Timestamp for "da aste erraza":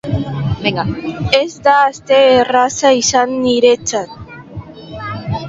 1.67-2.93